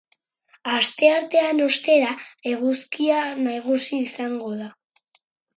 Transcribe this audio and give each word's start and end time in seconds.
Asteartean, 0.77 1.61
ostera, 1.67 2.09
eguzkia 2.53 3.21
nagusi 3.49 4.01
izango 4.09 4.53
da. 4.65 4.75